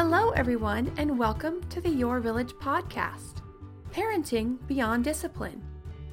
[0.00, 3.42] Hello, everyone, and welcome to the Your Village podcast
[3.90, 5.60] Parenting Beyond Discipline,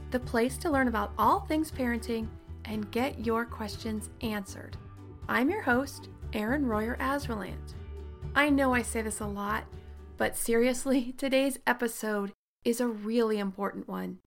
[0.10, 2.28] the place to learn about all things parenting
[2.66, 4.76] and get your questions answered.
[5.30, 7.76] I'm your host, Erin Royer Azralant.
[8.34, 9.66] I know I say this a lot,
[10.18, 12.32] but seriously, today's episode
[12.64, 14.18] is a really important one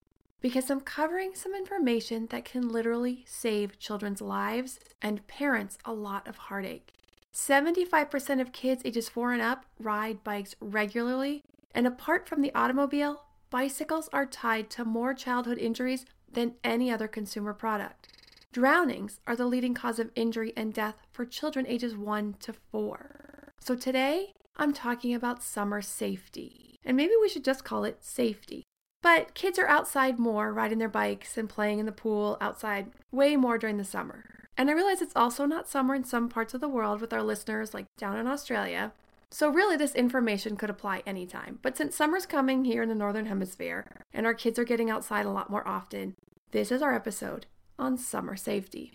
[0.40, 6.28] because I'm covering some information that can literally save children's lives and parents a lot
[6.28, 6.92] of heartache.
[7.38, 13.22] 75% of kids ages 4 and up ride bikes regularly, and apart from the automobile,
[13.48, 18.08] bicycles are tied to more childhood injuries than any other consumer product.
[18.52, 23.52] Drownings are the leading cause of injury and death for children ages 1 to 4.
[23.60, 26.80] So today, I'm talking about summer safety.
[26.84, 28.64] And maybe we should just call it safety.
[29.00, 33.36] But kids are outside more, riding their bikes and playing in the pool outside way
[33.36, 34.37] more during the summer.
[34.58, 37.22] And I realize it's also not summer in some parts of the world with our
[37.22, 38.92] listeners, like down in Australia.
[39.30, 41.60] So, really, this information could apply anytime.
[41.62, 45.26] But since summer's coming here in the Northern Hemisphere and our kids are getting outside
[45.26, 46.16] a lot more often,
[46.50, 47.46] this is our episode
[47.78, 48.90] on summer safety.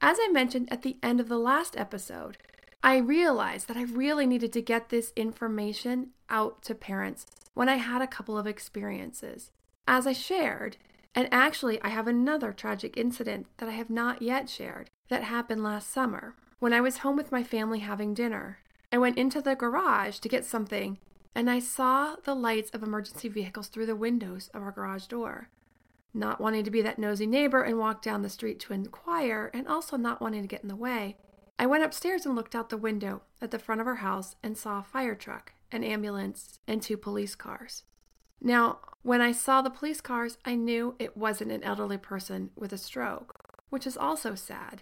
[0.00, 2.36] As I mentioned at the end of the last episode,
[2.82, 7.76] I realized that I really needed to get this information out to parents when I
[7.76, 9.50] had a couple of experiences.
[9.88, 10.76] As I shared,
[11.14, 15.62] and actually, I have another tragic incident that I have not yet shared that happened
[15.62, 16.34] last summer.
[16.58, 18.58] When I was home with my family having dinner,
[18.90, 20.98] I went into the garage to get something
[21.34, 25.48] and I saw the lights of emergency vehicles through the windows of our garage door.
[26.12, 29.66] Not wanting to be that nosy neighbor and walk down the street to inquire, and
[29.66, 31.16] also not wanting to get in the way,
[31.58, 34.56] I went upstairs and looked out the window at the front of our house and
[34.56, 37.82] saw a fire truck, an ambulance, and two police cars.
[38.40, 42.72] Now, when I saw the police cars, I knew it wasn't an elderly person with
[42.72, 43.34] a stroke,
[43.68, 44.80] which is also sad.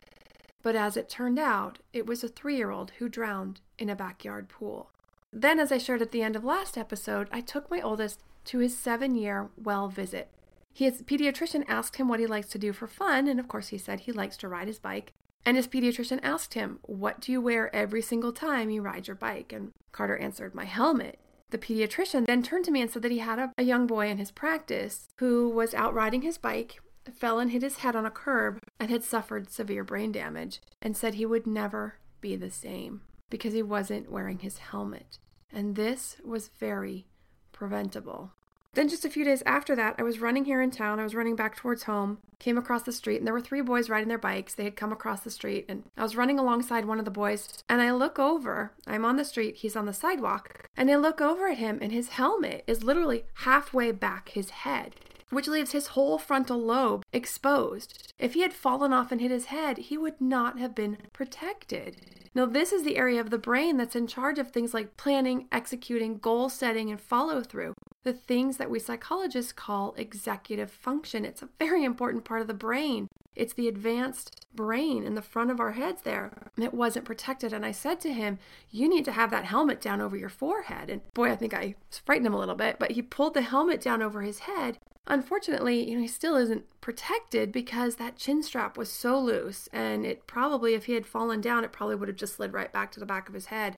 [0.63, 3.97] But as it turned out, it was a three year old who drowned in a
[3.97, 4.91] backyard pool.
[5.33, 8.59] Then, as I shared at the end of last episode, I took my oldest to
[8.59, 10.29] his seven year well visit.
[10.73, 13.79] His pediatrician asked him what he likes to do for fun, and of course, he
[13.79, 15.13] said he likes to ride his bike.
[15.45, 19.17] And his pediatrician asked him, What do you wear every single time you ride your
[19.17, 19.53] bike?
[19.53, 21.19] And Carter answered, My helmet.
[21.53, 24.09] The pediatrician then turned to me and said that he had a, a young boy
[24.09, 26.81] in his practice who was out riding his bike,
[27.13, 30.97] fell and hit his head on a curb, and had suffered severe brain damage, and
[30.97, 35.19] said he would never be the same because he wasn't wearing his helmet.
[35.53, 37.05] And this was very
[37.53, 38.33] preventable.
[38.75, 40.99] Then, just a few days after that, I was running here in town.
[40.99, 43.91] I was running back towards home, came across the street, and there were three boys
[43.91, 44.55] riding their bikes.
[44.55, 47.63] They had come across the street, and I was running alongside one of the boys.
[47.69, 51.21] And I look over, I'm on the street, he's on the sidewalk, and I look
[51.21, 54.95] over at him, and his helmet is literally halfway back his head
[55.33, 58.13] which leaves his whole frontal lobe exposed.
[58.19, 61.97] If he had fallen off and hit his head, he would not have been protected.
[62.35, 65.49] Now, this is the area of the brain that's in charge of things like planning,
[65.51, 67.75] executing, goal setting, and follow through.
[68.05, 71.25] The things that we psychologists call executive function.
[71.25, 73.09] It's a very important part of the brain.
[73.35, 76.51] It's the advanced brain in the front of our heads there.
[76.57, 77.53] It wasn't protected.
[77.53, 78.39] And I said to him,
[78.71, 80.91] You need to have that helmet down over your forehead.
[80.91, 81.75] And boy, I think I
[82.05, 84.79] frightened him a little bit, but he pulled the helmet down over his head.
[85.07, 89.69] Unfortunately, you know, he still isn't protected because that chin strap was so loose.
[89.73, 92.73] And it probably, if he had fallen down, it probably would have just slid right
[92.73, 93.77] back to the back of his head.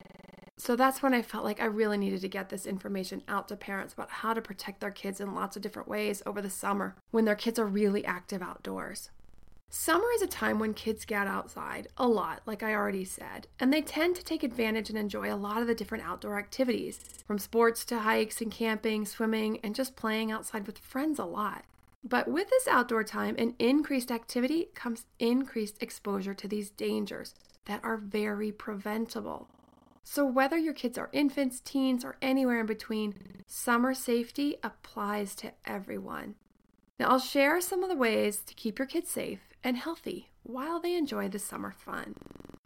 [0.57, 3.57] So that's when I felt like I really needed to get this information out to
[3.57, 6.95] parents about how to protect their kids in lots of different ways over the summer
[7.11, 9.11] when their kids are really active outdoors.
[9.77, 13.73] Summer is a time when kids get outside a lot, like I already said, and
[13.73, 17.41] they tend to take advantage and enjoy a lot of the different outdoor activities, from
[17.41, 21.65] sports to hikes and camping, swimming, and just playing outside with friends a lot.
[22.05, 27.35] But with this outdoor time and increased activity comes increased exposure to these dangers
[27.65, 29.49] that are very preventable.
[30.05, 35.51] So, whether your kids are infants, teens, or anywhere in between, summer safety applies to
[35.67, 36.37] everyone.
[37.01, 40.79] Now, I'll share some of the ways to keep your kids safe and healthy while
[40.79, 42.15] they enjoy the summer fun.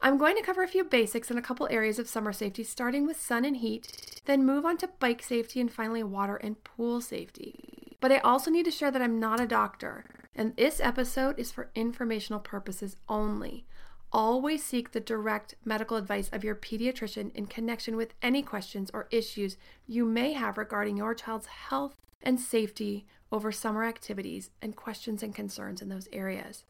[0.00, 3.06] I'm going to cover a few basics in a couple areas of summer safety, starting
[3.06, 7.00] with sun and heat, then move on to bike safety, and finally water and pool
[7.00, 7.96] safety.
[8.00, 10.04] But I also need to share that I'm not a doctor,
[10.34, 13.64] and this episode is for informational purposes only.
[14.12, 19.08] Always seek the direct medical advice of your pediatrician in connection with any questions or
[19.10, 19.56] issues
[19.86, 25.34] you may have regarding your child's health and safety over summer activities and questions and
[25.34, 26.64] concerns in those areas.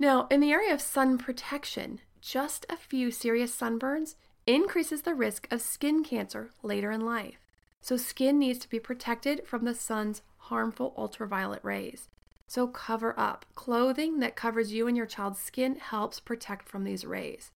[0.00, 4.16] Now, in the area of sun protection, just a few serious sunburns
[4.46, 7.38] increases the risk of skin cancer later in life.
[7.80, 12.08] So, skin needs to be protected from the sun's harmful ultraviolet rays.
[12.50, 13.46] So cover up.
[13.54, 17.52] Clothing that covers you and your child's skin helps protect from these rays.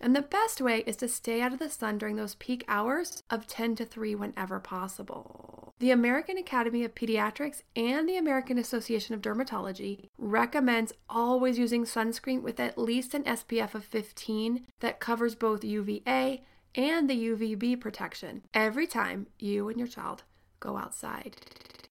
[0.00, 3.22] And the best way is to stay out of the sun during those peak hours
[3.30, 5.74] of 10 to 3 whenever possible.
[5.80, 12.42] The American Academy of Pediatrics and the American Association of Dermatology recommends always using sunscreen
[12.42, 16.42] with at least an SPF of 15 that covers both UVA
[16.74, 20.24] and the UVB protection every time you and your child
[20.60, 21.36] go outside.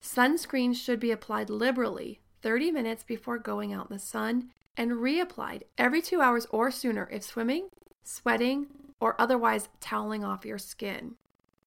[0.02, 5.64] Sunscreen should be applied liberally 30 minutes before going out in the sun and reapplied
[5.78, 7.70] every two hours or sooner if swimming,
[8.08, 8.68] sweating,
[9.00, 11.16] or otherwise toweling off your skin.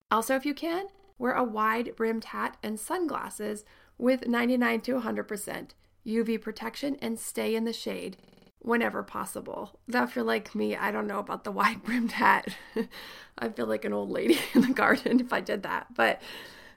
[0.09, 3.63] Also, if you can, wear a wide brimmed hat and sunglasses
[3.97, 5.69] with 99 to 100%
[6.05, 8.17] UV protection and stay in the shade
[8.59, 9.79] whenever possible.
[9.87, 12.47] Now, if you're like me, I don't know about the wide brimmed hat.
[13.37, 15.93] I feel like an old lady in the garden if I did that.
[15.95, 16.21] But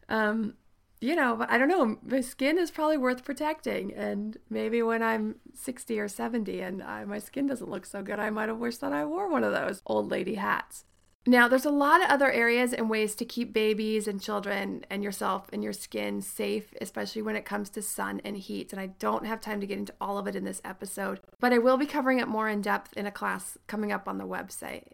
[0.08, 0.54] um,
[1.04, 1.98] you know, I don't know.
[2.02, 3.92] My skin is probably worth protecting.
[3.92, 8.18] And maybe when I'm 60 or 70 and I, my skin doesn't look so good,
[8.18, 10.86] I might have wished that I wore one of those old lady hats.
[11.26, 15.02] Now, there's a lot of other areas and ways to keep babies and children and
[15.02, 18.72] yourself and your skin safe, especially when it comes to sun and heat.
[18.72, 21.52] And I don't have time to get into all of it in this episode, but
[21.52, 24.26] I will be covering it more in depth in a class coming up on the
[24.26, 24.84] website.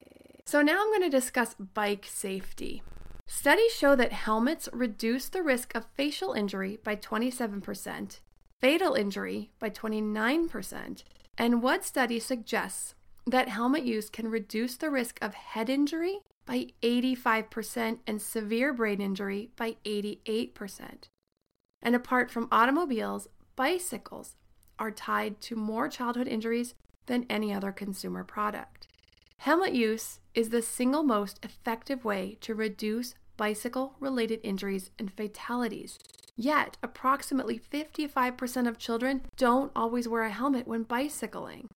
[0.45, 2.83] So, now I'm going to discuss bike safety.
[3.33, 8.19] Studies show that helmets reduce the risk of facial injury by 27%,
[8.61, 11.05] fatal injury by 29%,
[11.39, 16.67] and one study suggests that helmet use can reduce the risk of head injury by
[16.83, 21.09] 85% and severe brain injury by 88%.
[21.81, 24.35] And apart from automobiles, bicycles
[24.79, 26.75] are tied to more childhood injuries
[27.07, 28.89] than any other consumer product.
[29.39, 35.99] Helmet use is the single most effective way to reduce bicycle related injuries and fatalities.
[36.37, 41.71] Yet, approximately 55% of children don't always wear a helmet when bicycling.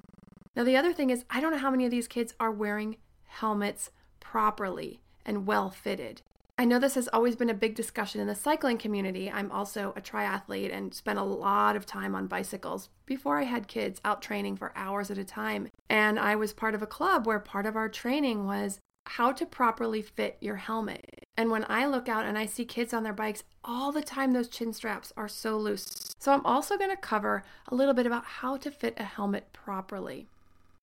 [0.55, 2.99] Now, the other thing is, I don't know how many of these kids are wearing
[3.25, 6.21] helmets properly and well fitted.
[6.59, 9.31] I know this has always been a big discussion in the cycling community.
[9.31, 13.69] I'm also a triathlete and spent a lot of time on bicycles before I had
[13.69, 15.69] kids out training for hours at a time.
[15.89, 19.47] And I was part of a club where part of our training was how to
[19.47, 21.24] properly fit your helmet.
[21.37, 24.33] And when I look out and I see kids on their bikes, all the time
[24.33, 26.15] those chin straps are so loose.
[26.19, 29.53] So I'm also going to cover a little bit about how to fit a helmet
[29.53, 30.29] properly.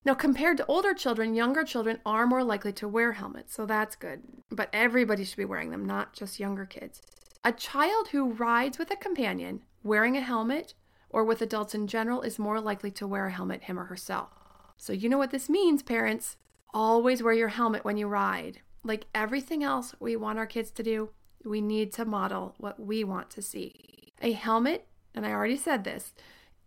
[0.04, 3.94] Now, compared to older children, younger children are more likely to wear helmets, so that's
[3.94, 4.22] good.
[4.50, 7.00] But everybody should be wearing them, not just younger kids.
[7.44, 10.74] A child who rides with a companion wearing a helmet
[11.08, 14.30] or with adults in general is more likely to wear a helmet him or herself.
[14.76, 16.36] So, you know what this means, parents.
[16.74, 18.60] Always wear your helmet when you ride.
[18.84, 21.10] Like everything else we want our kids to do,
[21.44, 24.12] we need to model what we want to see.
[24.20, 26.14] A helmet, and I already said this,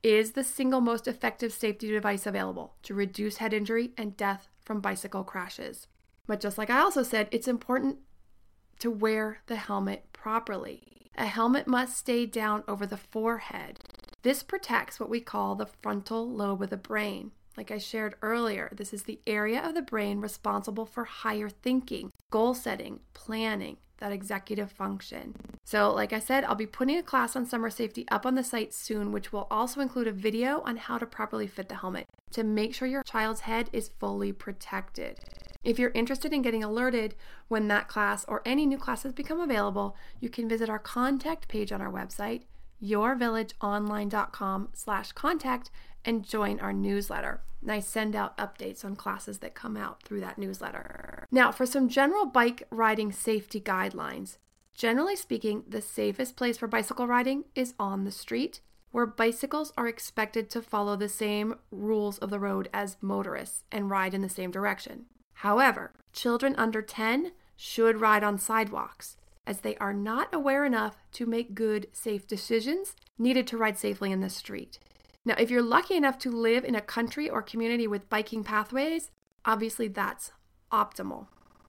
[0.04, 4.80] is the single most effective safety device available to reduce head injury and death from
[4.80, 5.88] bicycle crashes.
[6.28, 7.98] But just like I also said, it's important
[8.80, 11.12] to wear the helmet properly.
[11.18, 13.80] A helmet must stay down over the forehead.
[14.22, 17.32] This protects what we call the frontal lobe of the brain.
[17.58, 22.12] Like I shared earlier, this is the area of the brain responsible for higher thinking,
[22.30, 25.34] goal setting, planning, that executive function.
[25.64, 28.44] So, like I said, I'll be putting a class on summer safety up on the
[28.44, 32.08] site soon, which will also include a video on how to properly fit the helmet
[32.32, 35.20] to make sure your child's head is fully protected.
[35.64, 37.16] If you're interested in getting alerted
[37.48, 41.72] when that class or any new classes become available, you can visit our contact page
[41.72, 42.44] on our website,
[42.82, 45.72] yourvillageonline.com slash contact
[46.04, 47.42] and join our newsletter.
[47.62, 51.26] And I send out updates on classes that come out through that newsletter.
[51.32, 54.38] Now, for some general bike riding safety guidelines.
[54.76, 59.88] Generally speaking, the safest place for bicycle riding is on the street, where bicycles are
[59.88, 64.30] expected to follow the same rules of the road as motorists and ride in the
[64.30, 65.06] same direction.
[65.40, 69.18] However, children under 10 should ride on sidewalks
[69.48, 74.12] as they are not aware enough to make good, safe decisions needed to ride safely
[74.12, 74.80] in the street.
[75.26, 79.12] Now, if you're lucky enough to live in a country or community with biking pathways,
[79.44, 80.32] obviously that's
[80.72, 81.28] optimal.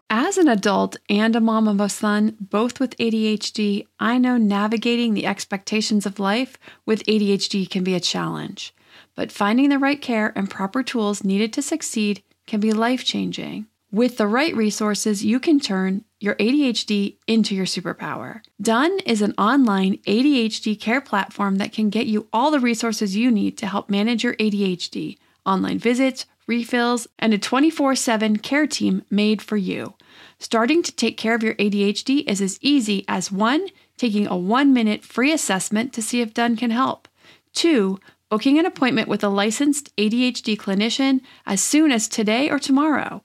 [0.09, 5.15] As an adult and a mom of a son, both with ADHD, I know navigating
[5.15, 8.73] the expectations of life with ADHD can be a challenge.
[9.17, 13.67] But finding the right care and proper tools needed to succeed can be life changing.
[13.91, 18.41] With the right resources, you can turn your ADHD into your superpower.
[18.61, 23.31] Done is an online ADHD care platform that can get you all the resources you
[23.31, 29.03] need to help manage your ADHD online visits, refills, and a 24 7 care team
[29.11, 29.95] made for you.
[30.39, 34.73] Starting to take care of your ADHD is as easy as one, taking a one
[34.73, 37.09] minute free assessment to see if Done can help,
[37.55, 43.23] two, booking an appointment with a licensed ADHD clinician as soon as today or tomorrow.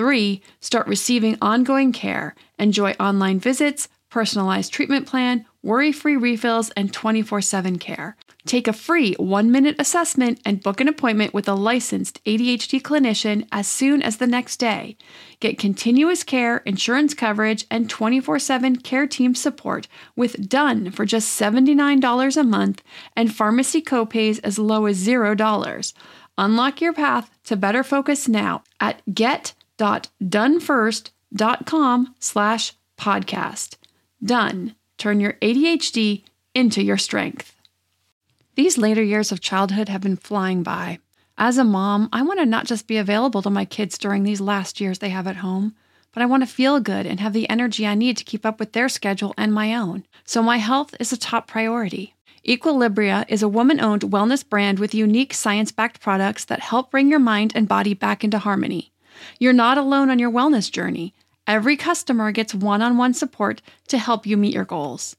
[0.00, 2.34] Three, start receiving ongoing care.
[2.58, 8.16] Enjoy online visits, personalized treatment plan, worry free refills, and 24 7 care.
[8.46, 13.46] Take a free one minute assessment and book an appointment with a licensed ADHD clinician
[13.52, 14.96] as soon as the next day.
[15.38, 21.38] Get continuous care, insurance coverage, and 24 7 care team support with Done for just
[21.38, 22.82] $79 a month
[23.14, 25.92] and pharmacy copays as low as $0.
[26.38, 29.02] Unlock your path to better focus now at
[29.80, 33.76] get.donefirst.com slash podcast.
[34.22, 34.74] Done.
[34.98, 37.56] Turn your ADHD into your strength.
[38.56, 40.98] These later years of childhood have been flying by.
[41.38, 44.42] As a mom, I want to not just be available to my kids during these
[44.42, 45.74] last years they have at home,
[46.12, 48.60] but I want to feel good and have the energy I need to keep up
[48.60, 50.04] with their schedule and my own.
[50.26, 52.14] So my health is a top priority.
[52.46, 57.08] Equilibria is a woman owned wellness brand with unique science backed products that help bring
[57.08, 58.92] your mind and body back into harmony.
[59.38, 61.14] You're not alone on your wellness journey.
[61.46, 65.16] Every customer gets one on one support to help you meet your goals.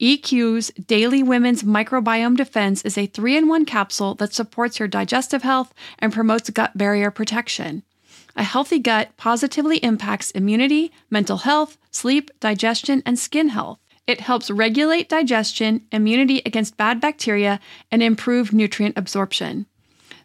[0.00, 5.42] EQ's Daily Women's Microbiome Defense is a three in one capsule that supports your digestive
[5.42, 7.82] health and promotes gut barrier protection.
[8.36, 13.78] A healthy gut positively impacts immunity, mental health, sleep, digestion, and skin health.
[14.06, 19.66] It helps regulate digestion, immunity against bad bacteria, and improve nutrient absorption.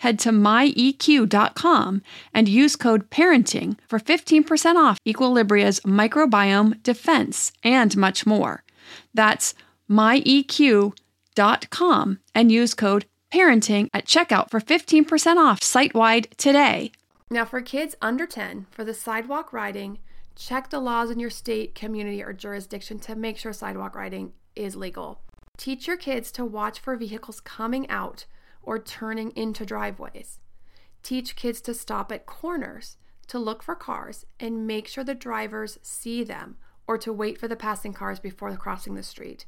[0.00, 2.02] Head to myeq.com
[2.32, 8.64] and use code parenting for 15% off Equilibria's microbiome defense and much more.
[9.12, 9.52] That's
[9.90, 10.94] myeq.com
[12.34, 16.92] and use code parenting at checkout for 15% off site wide today.
[17.30, 19.98] Now, for kids under 10, for the sidewalk riding,
[20.34, 24.76] check the laws in your state, community, or jurisdiction to make sure sidewalk riding is
[24.76, 25.20] legal.
[25.58, 28.24] Teach your kids to watch for vehicles coming out
[28.62, 30.40] or turning into driveways.
[31.02, 32.96] Teach kids to stop at corners
[33.28, 37.48] to look for cars and make sure the drivers see them or to wait for
[37.48, 39.46] the passing cars before crossing the street.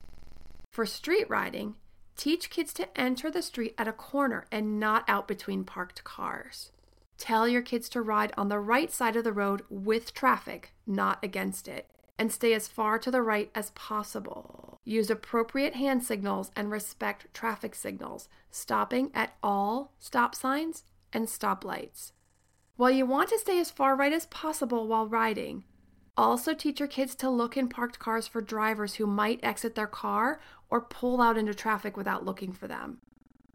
[0.70, 1.74] For street riding,
[2.16, 6.70] teach kids to enter the street at a corner and not out between parked cars.
[7.18, 11.18] Tell your kids to ride on the right side of the road with traffic, not
[11.22, 11.88] against it
[12.18, 14.80] and stay as far to the right as possible.
[14.84, 22.12] Use appropriate hand signals and respect traffic signals, stopping at all stop signs and stoplights.
[22.76, 25.64] While you want to stay as far right as possible while riding,
[26.16, 29.86] also teach your kids to look in parked cars for drivers who might exit their
[29.86, 32.98] car or pull out into traffic without looking for them.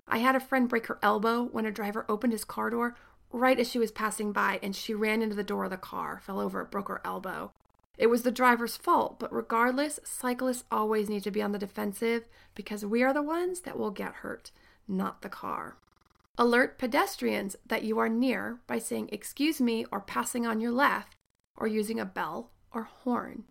[0.08, 2.96] I had a friend break her elbow when a driver opened his car door
[3.32, 6.22] right as she was passing by and she ran into the door of the car,
[6.26, 7.52] fell over, broke her elbow.
[7.98, 12.28] It was the driver's fault, but regardless, cyclists always need to be on the defensive
[12.54, 14.52] because we are the ones that will get hurt,
[14.88, 15.78] not the car.
[16.38, 21.16] Alert pedestrians that you are near by saying excuse me or passing on your left
[21.56, 23.46] or using a bell or horn.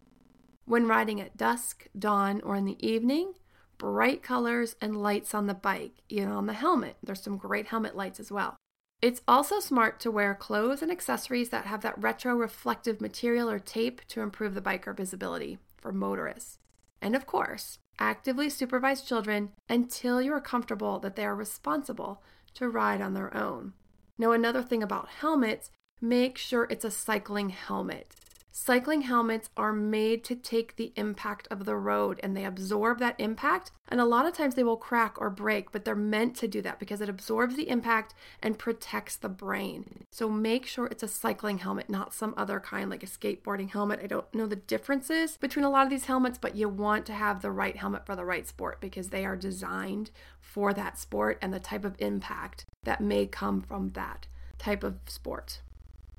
[0.64, 3.34] When riding at dusk, dawn, or in the evening,
[3.78, 6.96] bright colors and lights on the bike, even on the helmet.
[7.02, 8.56] There's some great helmet lights as well.
[9.02, 13.58] It's also smart to wear clothes and accessories that have that retro reflective material or
[13.58, 16.58] tape to improve the biker visibility for motorists.
[17.02, 22.22] And of course, actively supervise children until you are comfortable that they are responsible
[22.54, 23.74] to ride on their own.
[24.16, 28.14] Now, another thing about helmets, make sure it's a cycling helmet.
[28.58, 33.14] Cycling helmets are made to take the impact of the road and they absorb that
[33.20, 33.70] impact.
[33.86, 36.62] And a lot of times they will crack or break, but they're meant to do
[36.62, 40.06] that because it absorbs the impact and protects the brain.
[40.10, 44.00] So make sure it's a cycling helmet, not some other kind like a skateboarding helmet.
[44.02, 47.12] I don't know the differences between a lot of these helmets, but you want to
[47.12, 50.10] have the right helmet for the right sport because they are designed
[50.40, 54.96] for that sport and the type of impact that may come from that type of
[55.06, 55.60] sport.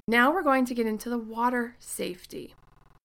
[0.09, 2.55] Now we're going to get into the water safety.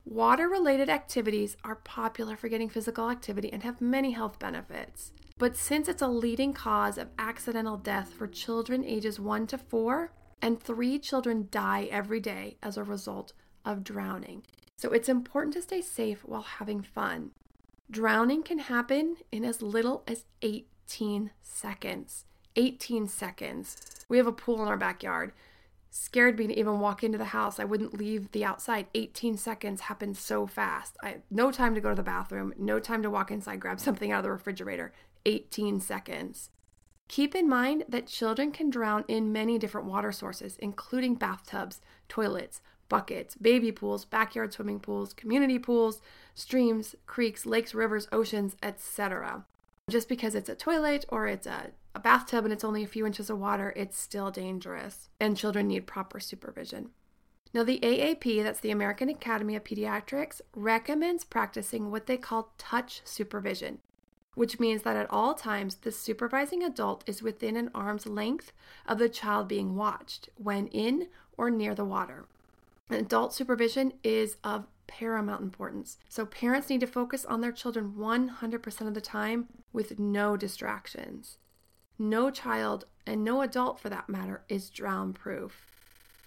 [0.04, 5.10] Water related activities are popular for getting physical activity and have many health benefits.
[5.36, 10.12] But since it's a leading cause of accidental death for children ages 1 to 4,
[10.40, 13.32] and three children die every day as a result
[13.64, 14.44] of drowning.
[14.76, 17.32] So it's important to stay safe while having fun.
[17.90, 22.26] Drowning can happen in as little as 18 seconds.
[22.54, 23.76] 18 seconds.
[24.08, 25.32] We have a pool in our backyard
[25.94, 27.60] scared me to even walk into the house.
[27.60, 28.86] I wouldn't leave the outside.
[28.94, 30.96] 18 seconds happened so fast.
[31.02, 34.10] I no time to go to the bathroom, no time to walk inside, grab something
[34.10, 34.92] out of the refrigerator.
[35.26, 36.50] 18 seconds.
[37.08, 42.62] Keep in mind that children can drown in many different water sources, including bathtubs, toilets,
[42.88, 46.00] buckets, baby pools, backyard swimming pools, community pools,
[46.34, 49.44] streams, creeks, lakes, rivers, oceans, etc.
[49.90, 53.06] Just because it's a toilet or it's a a bathtub and it's only a few
[53.06, 56.90] inches of water, it's still dangerous, and children need proper supervision.
[57.54, 63.02] Now, the AAP, that's the American Academy of Pediatrics, recommends practicing what they call touch
[63.04, 63.78] supervision,
[64.34, 68.52] which means that at all times the supervising adult is within an arm's length
[68.86, 72.24] of the child being watched when in or near the water.
[72.88, 78.86] Adult supervision is of paramount importance, so parents need to focus on their children 100%
[78.86, 81.38] of the time with no distractions.
[81.98, 85.66] No child, and no adult for that matter, is drown proof.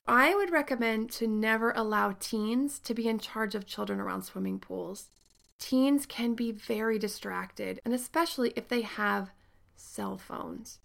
[0.08, 4.60] I would recommend to never allow teens to be in charge of children around swimming
[4.60, 5.10] pools.
[5.58, 9.32] Teens can be very distracted, and especially if they have
[9.76, 10.80] cell phones.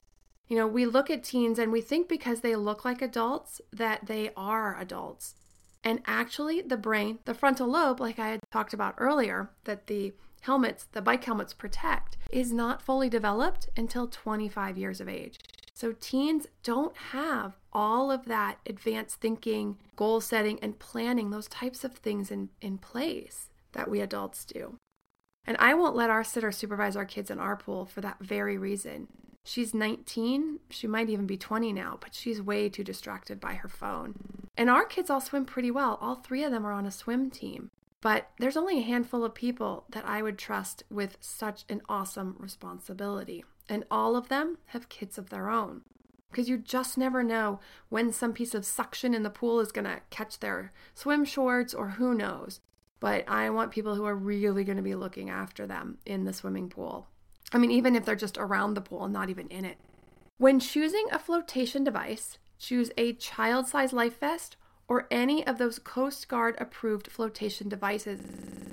[0.48, 4.06] You know, we look at teens and we think because they look like adults that
[4.06, 5.34] they are adults.
[5.82, 10.12] And actually, the brain, the frontal lobe, like I had talked about earlier, that the
[10.42, 15.38] helmets, the bike helmets protect, is not fully developed until 25 years of age.
[15.74, 21.84] So teens don't have all of that advanced thinking, goal setting, and planning, those types
[21.84, 24.76] of things in, in place that we adults do.
[25.46, 28.58] And I won't let our sitter supervise our kids in our pool for that very
[28.58, 29.08] reason.
[29.50, 33.68] She's 19, she might even be 20 now, but she's way too distracted by her
[33.68, 34.14] phone.
[34.56, 35.98] And our kids all swim pretty well.
[36.00, 37.68] All three of them are on a swim team.
[38.00, 42.36] But there's only a handful of people that I would trust with such an awesome
[42.38, 43.44] responsibility.
[43.68, 45.80] And all of them have kids of their own.
[46.30, 47.58] Because you just never know
[47.88, 51.74] when some piece of suction in the pool is going to catch their swim shorts
[51.74, 52.60] or who knows.
[53.00, 56.32] But I want people who are really going to be looking after them in the
[56.32, 57.08] swimming pool.
[57.52, 59.78] I mean, even if they're just around the pool not even in it.
[60.38, 64.56] When choosing a flotation device, choose a child size life vest
[64.88, 68.20] or any of those Coast Guard approved flotation devices.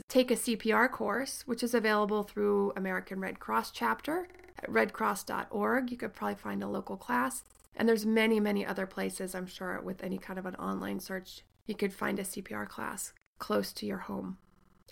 [0.10, 5.92] Take a CPR course, which is available through American Red Cross chapter at redcross.org.
[5.92, 7.44] You could probably find a local class.
[7.76, 11.44] And there's many, many other places, I'm sure, with any kind of an online search,
[11.68, 14.38] you could find a CPR class close to your home.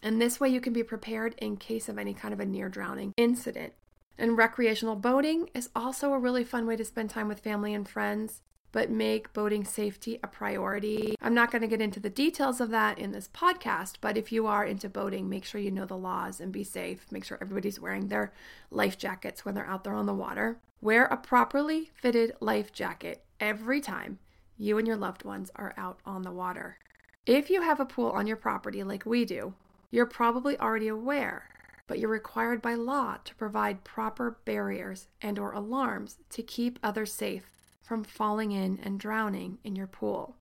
[0.05, 2.69] And this way you can be prepared in case of any kind of a near
[2.69, 3.73] drowning incident.
[4.17, 7.89] And recreational boating is also a really fun way to spend time with family and
[7.89, 8.41] friends
[8.75, 11.15] but make boating safety a priority.
[11.21, 14.33] I'm not going to get into the details of that in this podcast, but if
[14.33, 17.09] you are into boating, make sure you know the laws and be safe.
[17.09, 18.33] Make sure everybody's wearing their
[18.69, 20.59] life jackets when they're out there on the water.
[20.81, 24.19] Wear a properly fitted life jacket every time
[24.57, 26.77] you and your loved ones are out on the water.
[27.25, 29.53] If you have a pool on your property like we do,
[29.91, 31.49] you're probably already aware
[31.87, 37.13] but you're required by law to provide proper barriers and or alarms to keep others
[37.13, 37.49] safe
[37.81, 40.35] from falling in and drowning in your pool.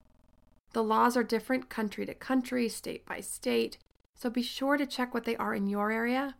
[0.72, 3.78] The laws are different country to country, state by state,
[4.14, 6.36] so be sure to check what they are in your area.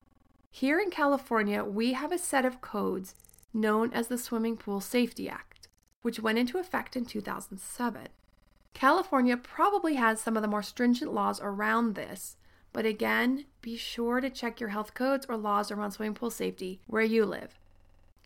[0.51, 3.15] Here in California, we have a set of codes
[3.53, 5.69] known as the Swimming Pool Safety Act,
[6.03, 8.09] which went into effect in 2007.
[8.73, 12.37] California probably has some of the more stringent laws around this,
[12.75, 16.81] but again, be sure to check your health codes or laws around swimming pool safety
[16.89, 17.59] where you live.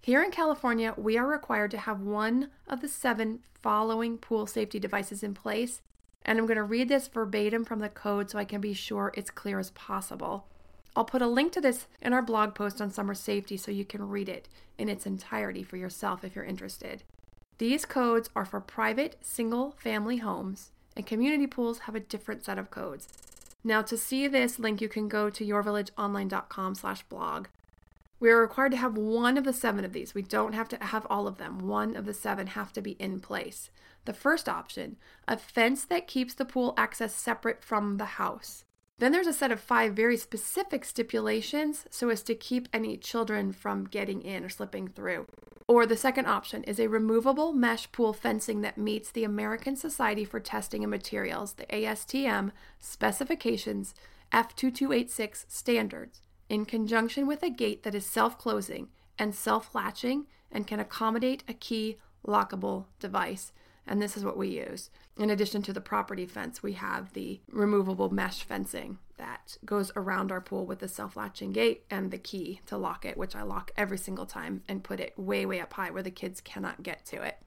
[0.03, 4.79] Here in California, we are required to have one of the seven following pool safety
[4.79, 5.83] devices in place,
[6.23, 9.13] and I'm going to read this verbatim from the code so I can be sure
[9.15, 10.47] it's clear as possible.
[10.97, 13.85] I'll put a link to this in our blog post on summer safety so you
[13.85, 17.03] can read it in its entirety for yourself if you're interested.
[17.59, 22.59] These codes are for private single family homes, and community pools have a different set
[22.59, 23.09] of codes.
[23.64, 27.49] Now, to see this link, you can go to yourvillageonline.com slash blog.
[28.21, 30.14] We are required to have one of the seven of these.
[30.14, 31.61] We don't have to have all of them.
[31.61, 33.71] One of the seven have to be in place.
[34.07, 38.64] The first option, a fence that keeps the pool access separate from the house.
[38.99, 43.53] Then there's a set of five very specific stipulations so as to keep any children
[43.53, 45.27] from getting in or slipping through.
[45.69, 50.25] Or the second option is a removable mesh pool fencing that meets the American Society
[50.25, 53.95] for Testing and Materials, the ASTM, specifications
[54.33, 60.67] F2286 standards, in conjunction with a gate that is self closing and self latching and
[60.67, 63.53] can accommodate a key lockable device
[63.88, 64.90] and this is what we use.
[65.16, 70.31] In addition to the property fence, we have the removable mesh fencing that goes around
[70.31, 73.42] our pool with the self latching gate and the key to lock it, which I
[73.42, 76.83] lock every single time and put it way, way up high where the kids cannot
[76.83, 77.38] get to it.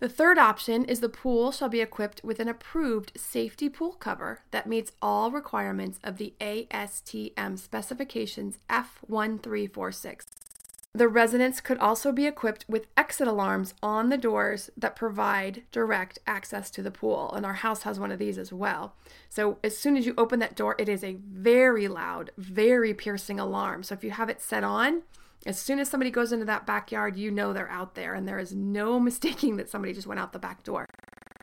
[0.00, 4.42] The third option is the pool shall be equipped with an approved safety pool cover
[4.52, 10.47] that meets all requirements of the ASTM specifications F1346.
[10.94, 16.18] The residents could also be equipped with exit alarms on the doors that provide direct
[16.26, 17.32] access to the pool.
[17.34, 18.94] And our house has one of these as well.
[19.28, 23.38] So as soon as you open that door, it is a very loud, very piercing
[23.38, 23.82] alarm.
[23.82, 25.02] So if you have it set on,
[25.46, 28.38] as soon as somebody goes into that backyard, you know they're out there, and there
[28.38, 30.86] is no mistaking that somebody just went out the back door.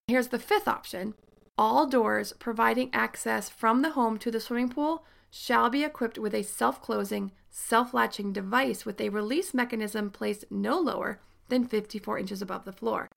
[0.08, 1.14] Here's the fifth option
[1.58, 5.06] all doors providing access from the home to the swimming pool
[5.38, 10.46] shall be equipped with a self closing, self latching device with a release mechanism placed
[10.50, 11.20] no lower
[11.50, 13.10] than 54 inches above the floor.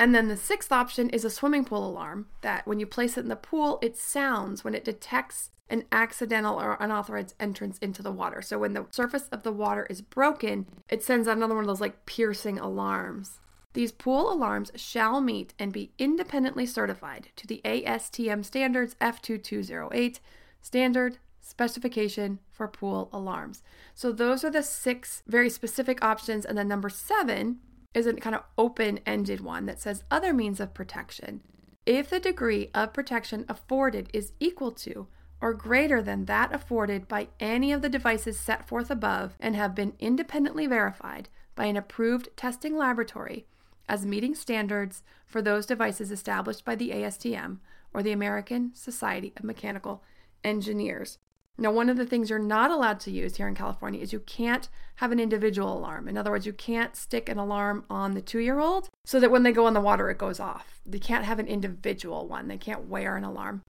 [0.00, 3.20] And then the sixth option is a swimming pool alarm that when you place it
[3.20, 8.10] in the pool, it sounds when it detects an accidental or unauthorized entrance into the
[8.10, 8.42] water.
[8.42, 11.68] So when the surface of the water is broken, it sends out another one of
[11.68, 13.38] those like piercing alarms.
[13.74, 20.18] These pool alarms shall meet and be independently certified to the ASTM standards F2208
[20.60, 23.62] standard specification for pool alarms.
[23.94, 26.44] So those are the six very specific options.
[26.44, 27.58] And then number seven
[27.92, 31.42] is a kind of open ended one that says other means of protection.
[31.86, 35.06] If the degree of protection afforded is equal to
[35.40, 39.74] or greater than that afforded by any of the devices set forth above and have
[39.74, 43.46] been independently verified by an approved testing laboratory
[43.86, 47.58] as meeting standards for those devices established by the ASTM
[47.92, 50.02] or the American Society of Mechanical
[50.42, 51.18] Engineers.
[51.56, 54.20] Now, one of the things you're not allowed to use here in California is you
[54.20, 56.08] can't have an individual alarm.
[56.08, 59.30] In other words, you can't stick an alarm on the two year old so that
[59.30, 60.80] when they go in the water, it goes off.
[60.84, 63.62] They can't have an individual one, they can't wear an alarm.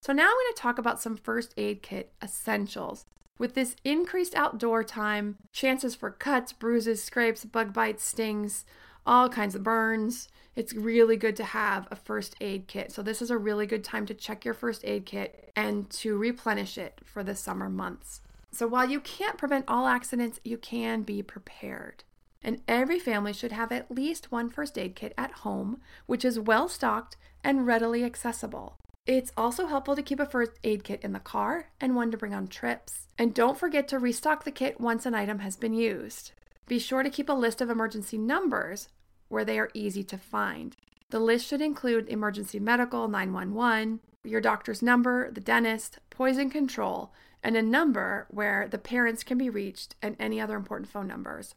[0.00, 3.04] So, now I'm going to talk about some first aid kit essentials.
[3.36, 8.64] With this increased outdoor time, chances for cuts, bruises, scrapes, bug bites, stings,
[9.06, 12.92] all kinds of burns, it's really good to have a first aid kit.
[12.92, 16.16] So, this is a really good time to check your first aid kit and to
[16.16, 18.20] replenish it for the summer months.
[18.50, 22.04] So, while you can't prevent all accidents, you can be prepared.
[22.42, 26.38] And every family should have at least one first aid kit at home, which is
[26.38, 28.76] well stocked and readily accessible.
[29.06, 32.18] It's also helpful to keep a first aid kit in the car and one to
[32.18, 33.06] bring on trips.
[33.16, 36.32] And don't forget to restock the kit once an item has been used.
[36.68, 38.88] Be sure to keep a list of emergency numbers
[39.28, 40.76] where they are easy to find.
[41.08, 47.10] The list should include emergency medical 911, your doctor's number, the dentist, poison control,
[47.42, 51.54] and a number where the parents can be reached and any other important phone numbers.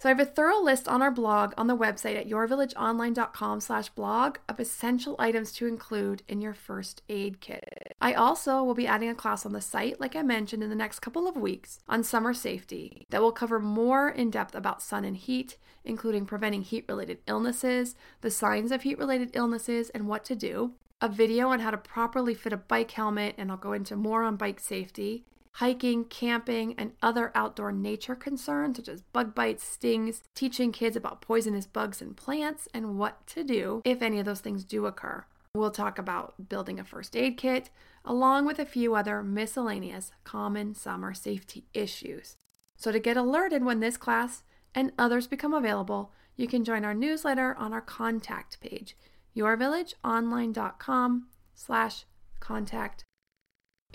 [0.00, 4.60] So I have a thorough list on our blog on the website at yourvillageonline.com/blog of
[4.60, 7.96] essential items to include in your first aid kit.
[8.00, 10.76] I also will be adding a class on the site like I mentioned in the
[10.76, 15.04] next couple of weeks on summer safety that will cover more in depth about sun
[15.04, 20.74] and heat, including preventing heat-related illnesses, the signs of heat-related illnesses and what to do,
[21.00, 24.22] a video on how to properly fit a bike helmet and I'll go into more
[24.22, 25.24] on bike safety,
[25.58, 31.20] hiking, camping, and other outdoor nature concerns such as bug bites, stings, teaching kids about
[31.20, 35.24] poisonous bugs and plants, and what to do if any of those things do occur.
[35.56, 37.70] We'll talk about building a first aid kit,
[38.04, 42.36] along with a few other miscellaneous common summer safety issues.
[42.76, 44.44] So to get alerted when this class
[44.76, 48.96] and others become available, you can join our newsletter on our contact page,
[49.36, 52.04] yourvillageonline.com slash
[52.38, 53.02] contact.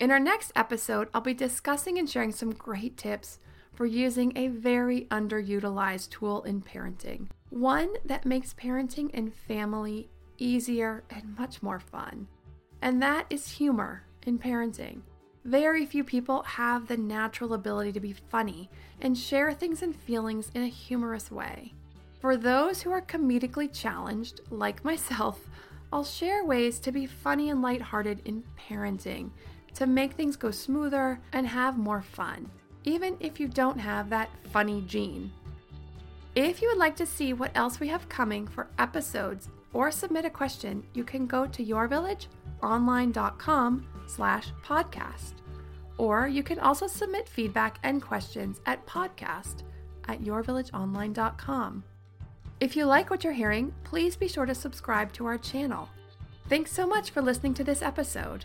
[0.00, 3.38] In our next episode, I'll be discussing and sharing some great tips
[3.74, 7.28] for using a very underutilized tool in parenting.
[7.50, 12.26] One that makes parenting and family easier and much more fun.
[12.82, 15.02] And that is humor in parenting.
[15.44, 18.68] Very few people have the natural ability to be funny
[19.00, 21.72] and share things and feelings in a humorous way.
[22.20, 25.38] For those who are comedically challenged, like myself,
[25.92, 29.30] I'll share ways to be funny and lighthearted in parenting
[29.74, 32.50] to make things go smoother and have more fun,
[32.84, 35.32] even if you don't have that funny gene.
[36.34, 40.24] If you would like to see what else we have coming for episodes or submit
[40.24, 45.34] a question, you can go to yourvillageonline.com slash podcast.
[45.96, 49.62] Or you can also submit feedback and questions at podcast
[50.08, 51.84] at yourvillageonline.com.
[52.60, 55.88] If you like what you're hearing, please be sure to subscribe to our channel.
[56.48, 58.44] Thanks so much for listening to this episode,